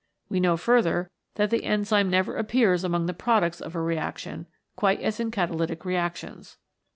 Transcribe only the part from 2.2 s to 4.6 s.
appears among the products of a reaction,